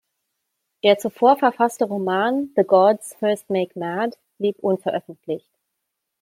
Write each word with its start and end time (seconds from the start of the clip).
Der 0.83 0.97
zuvor 0.97 1.37
verfasste 1.37 1.85
Roman 1.85 2.49
"The 2.55 2.63
Gods 2.63 3.13
first 3.19 3.51
make 3.51 3.77
mad" 3.79 4.17
blieb 4.39 4.57
unveröffentlicht. 4.57 5.51